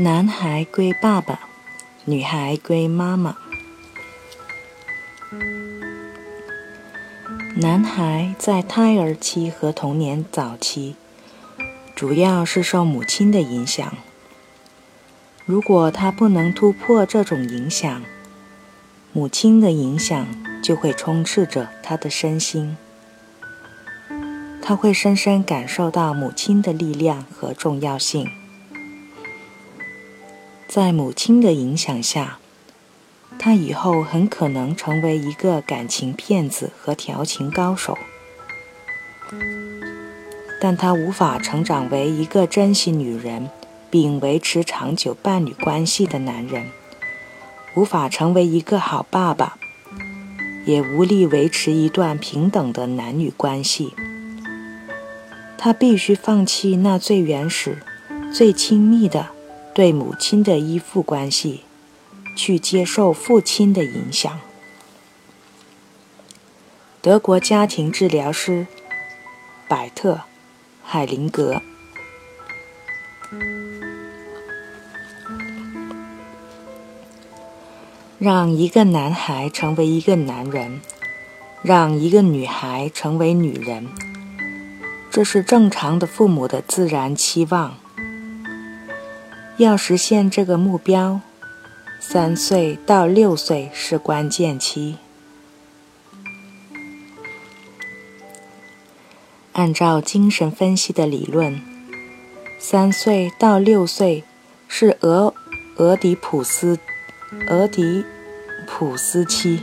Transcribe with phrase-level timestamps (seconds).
[0.00, 1.40] 男孩归爸爸，
[2.04, 3.36] 女孩归妈妈。
[7.56, 10.94] 男孩在胎儿期和童年早期，
[11.96, 13.92] 主要是受母亲的影响。
[15.44, 18.04] 如果他不能突破这种影响，
[19.12, 20.28] 母亲的影响
[20.62, 22.76] 就会充斥着他的身心。
[24.62, 28.30] 他会深深感受到母亲的力量和重要性。
[30.68, 32.38] 在母亲的影响下，
[33.38, 37.96] 他以后很可能成为一个感情骗子和调情高手，
[40.60, 43.48] 但他无法成长为一个珍惜女人
[43.90, 46.66] 并维持长久伴侣关系的男人，
[47.74, 49.56] 无法成为一个好爸爸，
[50.66, 53.94] 也无力维持一段平等的男女关系。
[55.56, 57.78] 他必须放弃那最原始、
[58.30, 59.37] 最亲密的。
[59.78, 61.60] 对母亲的依附关系，
[62.34, 64.40] 去接受父亲的影响。
[67.00, 68.66] 德国家庭治疗师
[69.68, 70.14] 百特·
[70.82, 71.62] 海灵格，
[78.18, 80.80] 让一个男孩成为一个男人，
[81.62, 83.86] 让一个女孩成为女人，
[85.08, 87.76] 这是正常的父母的自然期望。
[89.58, 91.20] 要实现这个目标，
[91.98, 94.98] 三岁到六岁是关键期。
[99.54, 101.60] 按照精神分析的理论，
[102.60, 104.22] 三岁到六岁
[104.68, 105.34] 是俄
[105.78, 106.78] 俄狄浦斯
[107.48, 108.04] 俄狄
[108.68, 109.60] 浦斯期。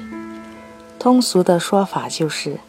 [1.00, 2.60] 通俗的说法就是，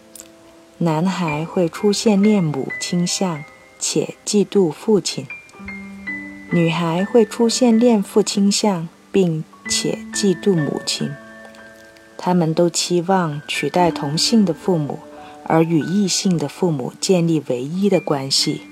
[0.78, 3.42] 男孩会出现恋母倾向，
[3.80, 5.26] 且嫉妒父亲。
[6.50, 11.10] 女孩会出现恋父倾向，并且嫉妒母亲。
[12.16, 15.00] 他们都期望取代同性的父母，
[15.44, 18.62] 而与异性的父母建立唯一的关系。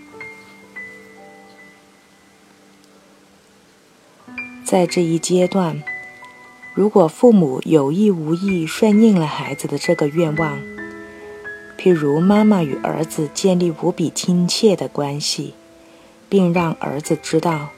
[4.64, 5.82] 在这一阶段，
[6.74, 10.58] 如果父母有意无意顺应了孩子的这个愿望，
[11.76, 15.54] 譬如妈妈与儿子建立无比亲切的关系。
[16.28, 17.70] 并让儿子知道，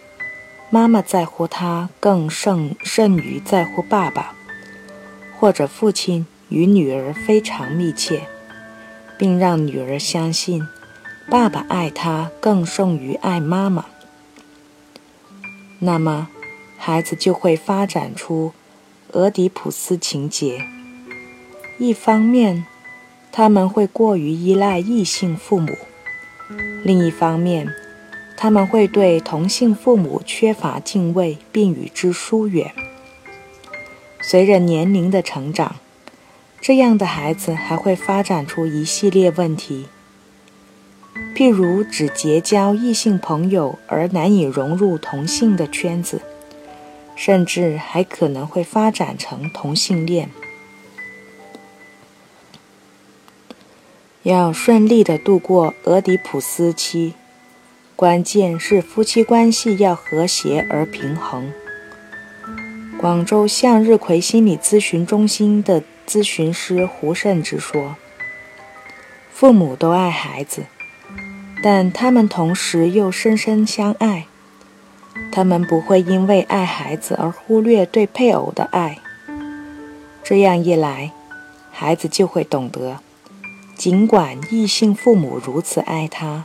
[0.70, 4.34] 妈妈在乎他更胜胜于在乎爸爸，
[5.38, 8.22] 或者父亲与女儿非常密切，
[9.18, 10.66] 并让女儿相信，
[11.28, 13.86] 爸爸爱她更胜于爱妈妈。
[15.78, 16.28] 那么，
[16.78, 18.52] 孩子就会发展出
[19.12, 20.62] 俄狄浦斯情节。
[21.78, 22.64] 一方面，
[23.30, 25.74] 他们会过于依赖异性父母；
[26.82, 27.74] 另一方面，
[28.36, 32.72] 他们会对同性父母缺乏敬畏，并与之疏远。
[34.20, 35.76] 随着年龄的成长，
[36.60, 39.86] 这样的孩子还会发展出一系列问题，
[41.34, 46.20] 譬如只结交异性朋友而难以融入同性的圈子，
[47.14, 50.28] 甚至还可能会发展成同性恋。
[54.24, 57.14] 要顺利的度过俄狄浦斯期。
[57.96, 61.50] 关键是夫妻关系要和谐而平衡。
[62.98, 67.96] 广州向日葵心理咨询中心的咨询师胡胜之说
[69.32, 70.64] ：“父母都爱孩子，
[71.62, 74.26] 但他们同时又深深相爱。
[75.32, 78.98] 他们不会因为爱孩子而忽略对配偶的爱。
[80.22, 81.12] 这样一来，
[81.70, 82.98] 孩子就会懂得，
[83.74, 86.44] 尽管异性父母如此爱他。”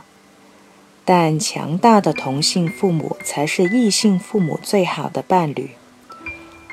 [1.04, 5.70] 但强大的同性父母才是异性父母最好的伴侣，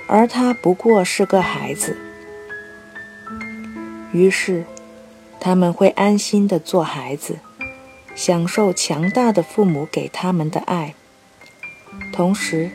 [0.08, 1.98] 而他不过是个孩子。
[4.12, 4.66] 于是，
[5.40, 7.38] 他们会安心的做孩子，
[8.16, 10.94] 享受强大的父母给他们的爱。
[12.14, 12.70] 同时，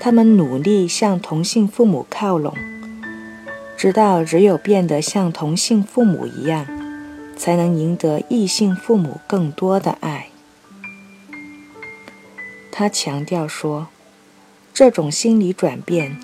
[0.00, 2.54] 他们努力向同性父母靠拢，
[3.76, 6.64] 直到只有变得像同性父母一样，
[7.36, 10.28] 才能赢得异性父母更多的爱。
[12.78, 13.88] 他强调说，
[14.74, 16.20] 这种心理转变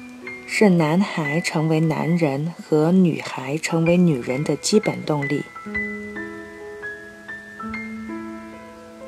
[0.46, 5.43] 是男孩成为男人和女孩成为女人的基本动力。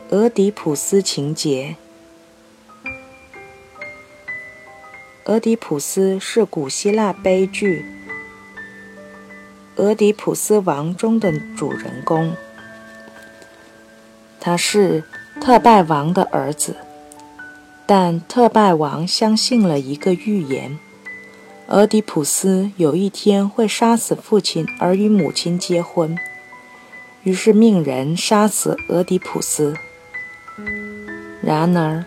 [0.08, 1.76] 俄狄浦斯情节。
[5.25, 7.85] 俄狄浦斯是古希腊悲剧
[9.82, 12.35] 《俄狄浦斯王》中的主人公，
[14.40, 15.05] 他是
[15.43, 16.75] 特拜王的儿子。
[17.87, 20.79] 但特拜王相信了一个预言：
[21.69, 26.19] 俄狄浦斯有一天会杀死父亲而与母亲结婚，
[27.25, 29.75] 于是命人杀死俄狄浦斯。
[31.43, 32.07] 然而，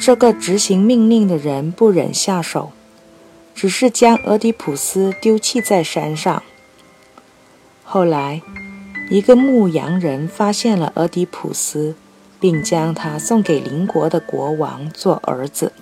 [0.00, 2.72] 这个执行命令的人不忍下手，
[3.54, 6.42] 只是将俄狄浦斯丢弃在山上。
[7.84, 8.42] 后来，
[9.10, 11.94] 一个牧羊人发现了俄狄浦斯。
[12.44, 15.72] 并将他送给邻国的国王做儿子。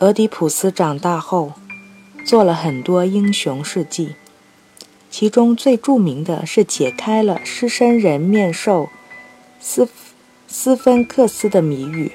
[0.00, 1.54] 俄狄浦斯长大后，
[2.26, 4.16] 做了很多英雄事迹，
[5.10, 8.90] 其中最著名的是解开了狮身人面兽
[9.58, 9.88] 斯
[10.46, 12.12] 斯芬克斯的谜语。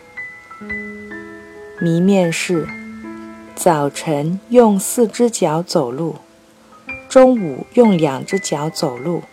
[1.82, 2.68] 谜面是：
[3.56, 6.18] 早晨用四只脚走路，
[7.10, 9.24] 中午用两只脚走路，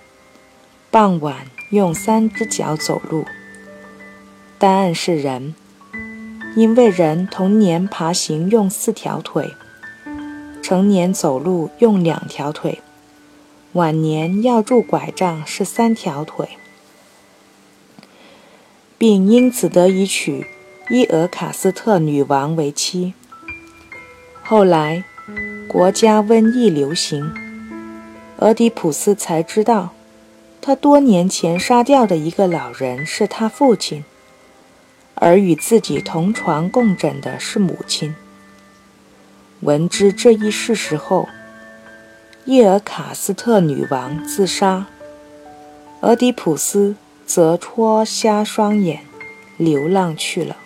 [0.91, 1.54] 傍晚。
[1.75, 3.25] 用三只脚走路，
[4.61, 5.57] 答案是人，
[6.55, 9.53] 因为人童年爬行用四条腿，
[10.63, 12.81] 成年走路用两条腿，
[13.73, 16.51] 晚年要拄拐杖是三条腿，
[18.97, 20.47] 并因此得以娶
[20.91, 23.15] 伊俄卡斯特女王为妻。
[24.45, 25.03] 后来，
[25.67, 27.35] 国家瘟疫流行，
[28.37, 29.94] 俄狄浦斯才知道。
[30.67, 34.03] 他多年前杀掉的一个老人是他父亲，
[35.15, 38.15] 而与自己同床共枕的是母亲。
[39.61, 41.29] 闻知这一事实后，
[42.47, 44.87] 叶尔卡斯特女王自杀，
[46.01, 46.97] 俄狄浦斯
[47.27, 49.01] 则戳瞎双眼，
[49.59, 50.57] 流浪去了。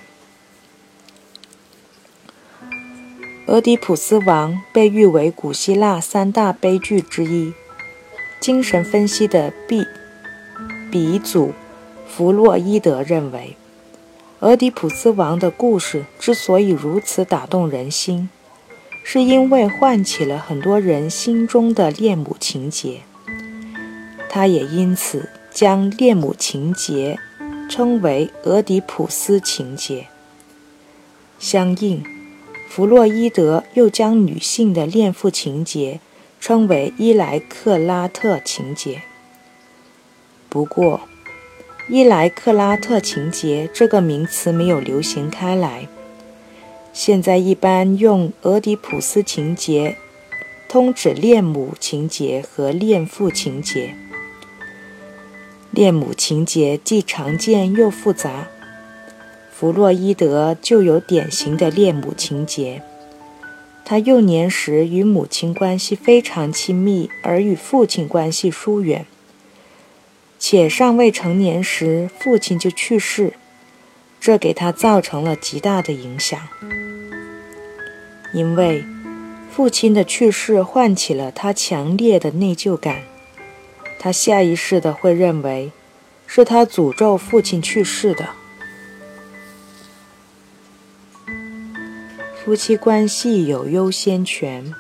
[3.49, 7.53] 俄狄浦斯王被誉为古希腊三大悲剧之一。
[8.41, 9.87] 精神分析的鼻
[10.91, 11.53] 鼻祖
[12.07, 13.57] 弗洛伊德认为，
[14.41, 18.29] 俄狄浦斯王的故事之所以如此打动人心，
[19.05, 23.01] 是因为唤起了很多人心中的恋母情结。
[24.31, 27.19] 他也因此将恋母情结
[27.69, 30.07] 称为俄狄浦斯情结。
[31.39, 32.05] 相应，
[32.69, 36.01] 弗洛伊德又将女性的恋父情结。
[36.41, 39.03] 称为伊莱克拉特情节。
[40.49, 41.03] 不过，
[41.89, 45.89] 伊莱克拉特情节这个名词没有流行开来。
[46.93, 49.97] 现在一般用俄狄浦斯情节，
[50.69, 53.95] 通指恋母情节和恋父情节。
[55.71, 58.49] 恋母情节既常见又复杂，
[59.53, 62.83] 弗洛伊德就有典型的恋母情节。
[63.89, 69.07] 他幼年时与母亲关系非常亲密，而与父亲关系疏远。
[70.39, 73.33] 且尚未成年时，父亲就去世，
[74.21, 76.39] 这给他造成了极大的影响。
[78.35, 78.85] 因为
[79.51, 83.05] 父亲的去世唤起了他强烈的内疚感，
[83.99, 85.73] 他下意识的会认为
[86.27, 88.29] 是他诅咒父亲去世的。
[92.49, 94.73] 夫妻关系有优先权。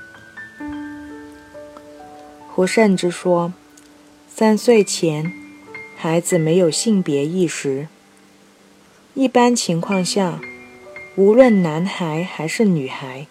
[2.49, 3.53] 胡慎之说
[4.26, 5.31] ：“三岁前，
[5.94, 7.88] 孩子没有性别意识。
[9.12, 10.40] 一般情况下，
[11.14, 13.26] 无论男孩还是女孩，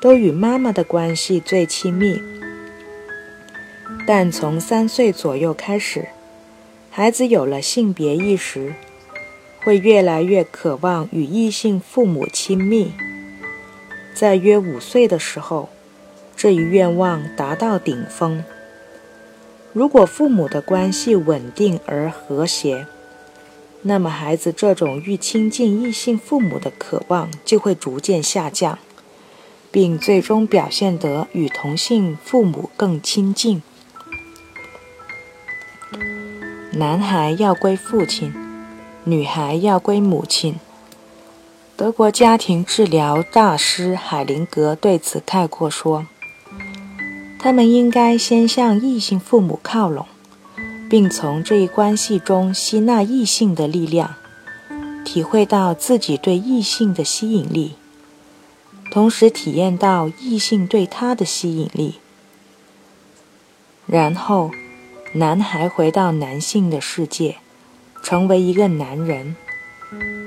[0.00, 2.20] 都与妈妈的关系最亲密。
[4.04, 6.08] 但从三岁左右开始，
[6.90, 8.74] 孩子有了性别意识，
[9.62, 12.90] 会越来越渴望与异性父母亲密。”
[14.18, 15.68] 在约五岁的时候，
[16.36, 18.42] 这一愿望达到顶峰。
[19.72, 22.88] 如果父母的关系稳定而和谐，
[23.82, 28.80] 那么孩子这种欲亲近异性父母的渴望就会逐渐下降，
[29.70, 33.62] 并最终表现得与同性父母更亲近。
[36.72, 38.34] 男孩要归父亲，
[39.04, 40.56] 女孩要归母亲。
[41.78, 46.08] 德国家庭治疗大师海灵格对此概括说
[47.38, 50.04] ：“他们应该先向异性父母靠拢，
[50.90, 54.16] 并从这一关系中吸纳异性的力量，
[55.04, 57.76] 体会到自己对异性的吸引力，
[58.90, 62.00] 同时体验到异性对他的吸引力。
[63.86, 64.50] 然后，
[65.12, 67.36] 男孩回到男性的世界，
[68.02, 69.36] 成为一个男人。”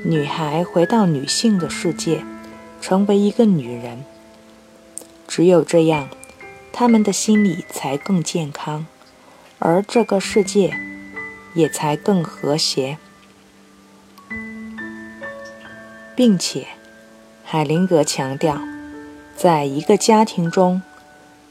[0.04, 2.26] 女孩回到女性的世界，
[2.82, 4.04] 成为一个女人。
[5.28, 6.10] 只有这样，
[6.74, 8.88] 他们的心理才更健康，
[9.60, 10.74] 而这个世界
[11.54, 12.98] 也才更和谐。
[16.16, 16.66] 并且，
[17.44, 18.60] 海灵格强调，
[19.38, 20.82] 在一个家庭中，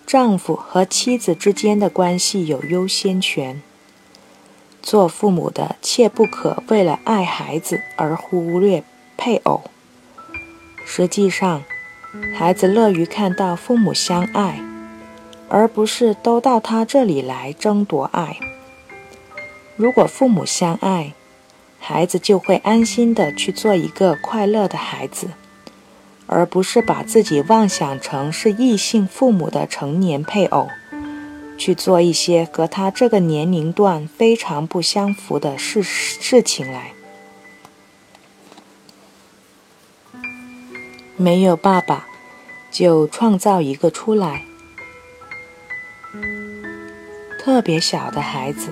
[0.04, 3.62] 丈夫和妻子之间的关系有优先权。
[4.82, 8.82] 做父母的切不可为了爱孩子而忽略
[9.16, 9.62] 配偶。
[10.84, 11.62] 实际上，
[12.36, 14.60] 孩子乐于看到父母相爱，
[15.48, 18.36] 而不是都到他这里来争夺爱。
[19.76, 21.12] 如果父母相爱，
[21.78, 25.28] 孩子就会安心的去做一个快乐的孩子，
[26.26, 30.68] 而不是把自己妄想成是异性父母的成年配偶。
[31.60, 36.92] 去做一些和他这个年龄段非常不相符的事事情来。
[41.18, 42.06] 没有爸爸，
[42.70, 44.46] 就创造一个出来。
[47.38, 48.70] 特别小的孩子，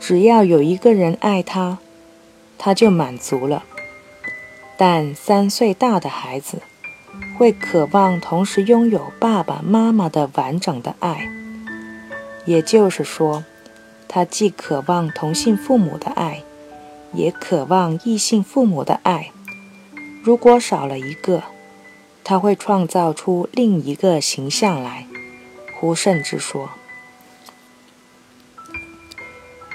[0.00, 1.76] 只要有一个人爱他，
[2.56, 3.64] 他就满足了。
[4.78, 6.62] 但三岁大的孩子，
[7.36, 11.39] 会渴望同时拥有爸爸妈妈的完整的爱。
[12.46, 13.44] 也就是说，
[14.08, 16.42] 他既渴望同性父母的爱，
[17.12, 19.30] 也渴望异性父母的爱。
[20.22, 21.42] 如果少了一个，
[22.24, 25.06] 他会创造出另一个形象来。
[25.78, 26.70] 胡慎之说。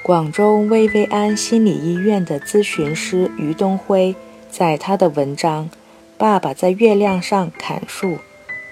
[0.04, 4.16] 广州薇薇安心理医院的咨询师于东辉
[4.52, 5.70] 在他的文章
[6.16, 8.10] 《爸爸在月亮上砍树》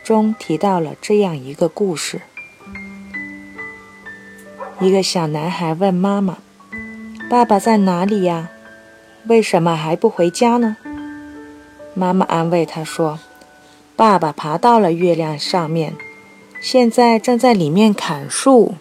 [0.03, 2.21] 中提到了这样一个故事。
[4.83, 6.39] 一个小男孩问妈妈
[7.31, 8.49] ：“爸爸在哪里呀？
[9.27, 10.75] 为什么还不回家呢？”
[11.95, 13.17] 妈妈安慰他说
[13.95, 15.93] ：“爸爸爬到了月亮上面，
[16.61, 18.75] 现在正在里面砍树。”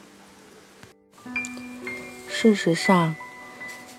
[2.28, 3.14] 事实上，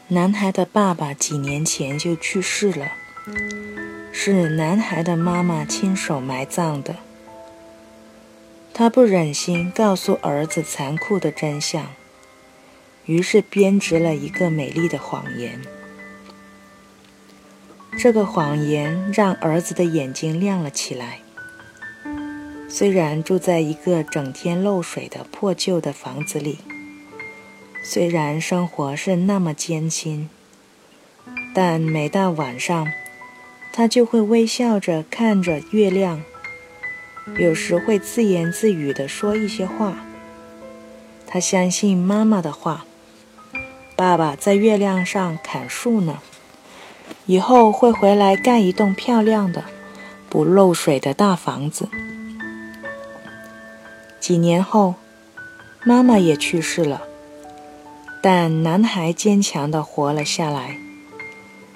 [0.10, 2.92] 男孩的爸爸几年前就去世了，
[4.12, 6.98] 是男孩的妈妈亲手埋葬的。
[8.74, 11.94] 他不忍心告诉儿子残酷的真相，
[13.06, 15.62] 于是编织了一个美丽的谎言。
[18.00, 21.20] 这个谎言让儿子的眼睛亮了起来。
[22.68, 26.58] 虽然住在一个整天漏水的破旧的房子里，
[27.86, 30.28] 虽然生活是那么艰辛，
[31.54, 32.92] 但每到晚上，
[33.72, 36.24] 他就会微笑着看着月亮。
[37.38, 39.96] 有时会自言自语地说一些话。
[41.26, 42.86] 他相信妈妈的话
[43.96, 46.20] ：“爸爸在月亮上砍树呢，
[47.26, 49.64] 以后会回来盖一栋漂亮的、
[50.30, 51.90] 不漏水的大房子。”
[54.20, 54.96] 几年后，
[55.84, 57.02] 妈妈也去世了，
[58.22, 60.78] 但男孩坚强地活了下来，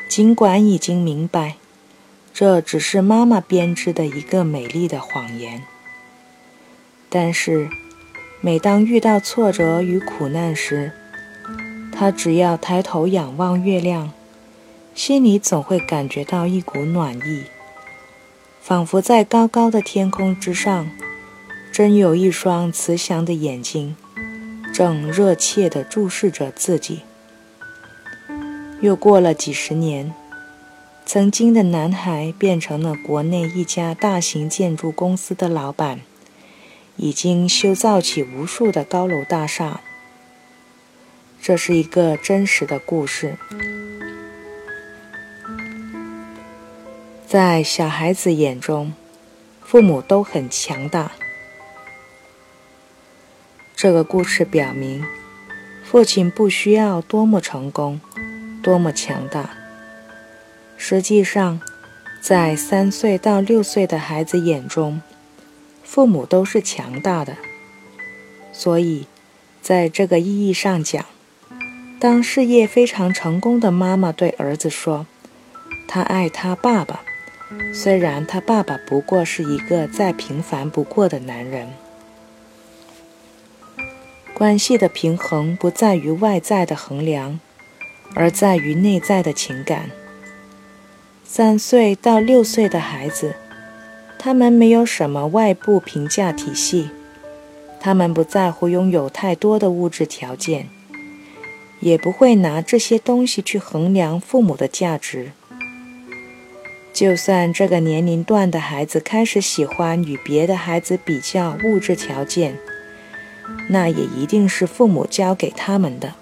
[0.09, 1.55] 尽管已经明白。
[2.39, 5.63] 这只是妈妈编织的一个美丽的谎言。
[7.09, 7.67] 但是，
[8.41, 10.91] 每当遇到挫折与苦难时，
[11.91, 14.11] 他只要抬头仰望月亮，
[14.93, 17.45] 心里总会感觉到一股暖意，
[18.61, 20.91] 仿佛在高高的天空之上，
[21.71, 23.95] 真有一双慈祥的眼睛，
[24.71, 27.01] 正热切地注视着自己。
[28.79, 30.13] 又过了几十年。
[31.07, 36.01] 曾经的男孩变成了国内一家大型建筑公司的老板，
[36.97, 39.79] 已经修造起无数的高楼大厦。
[41.41, 43.37] 这是一个真实的故事。
[47.25, 48.91] 在小孩子眼中，
[49.61, 51.13] 父母都很强大。
[53.77, 55.05] 这个故事表明，
[55.85, 58.01] 父亲不需要多么成功，
[58.61, 59.51] 多么强大。
[60.77, 61.59] 实际上，
[62.21, 65.01] 在三岁到六岁的孩子眼中，
[65.83, 67.35] 父母都是强大的。
[68.53, 69.07] 所以，
[69.61, 71.05] 在这个意义上讲，
[71.99, 75.05] 当事业非常成功的妈妈对儿子说
[75.87, 77.01] ：“他爱他爸爸，
[77.73, 81.69] 虽然他爸爸不过是一个再平凡不过的男人。”
[84.33, 87.39] 关系的平衡不在于外在的衡量，
[88.13, 89.89] 而在于内在的情感。
[91.29, 93.35] 三岁到六岁的孩子，
[94.17, 96.89] 他们没有什么外部评价体系，
[97.81, 100.69] 他们不在乎拥有太多的物质条件，
[101.81, 105.33] 也不会拿这些东西去衡量父母的价值。
[106.93, 112.57] 就算这个年龄段的孩子开始喜欢与别的孩子比较物质条件，
[113.67, 116.15] 那也一定是父母教给他们的。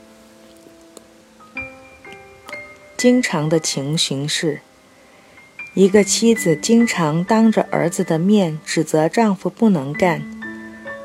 [2.98, 4.62] 经常的情形是。
[5.76, 10.24] 一个妻子经常当着儿子的面指责丈夫不能干，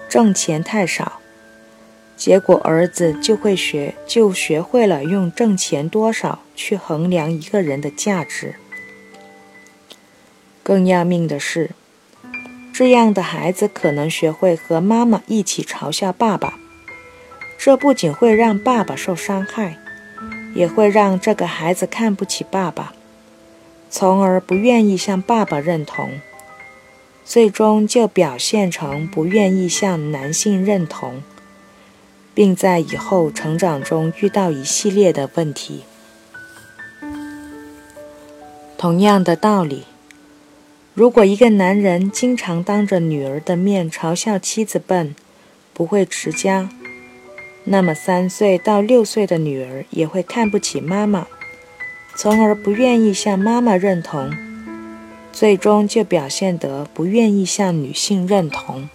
[0.08, 1.20] 挣钱太少，
[2.16, 8.54] 结果儿子就会学，就学会了用挣钱多少去衡量一个人的价值。
[10.62, 11.70] 更要命的是，
[12.72, 16.54] 这样的孩子可能学会和妈妈一起嘲笑爸爸，
[17.58, 19.76] 这不仅会让爸爸受伤害，
[20.54, 22.92] 也会让这个孩子看不起爸爸。
[23.90, 26.20] 从而不愿意向爸爸认同，
[27.25, 31.23] 最终就表现成不愿意向男性认同，
[32.32, 35.82] 并在以后成长中遇到一系列的问题。
[38.78, 39.82] 同样的道理，
[40.94, 45.14] 如果一个男人经常当着女儿的面嘲笑妻子笨、
[45.75, 46.70] 不会持家，
[47.64, 51.26] 那么三岁到六岁的女儿也会看不起妈妈。
[52.22, 54.30] 从而不愿意向妈妈认同，
[55.32, 58.90] 最终就表现得不愿意向女性认同。